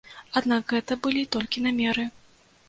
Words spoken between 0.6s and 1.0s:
гэта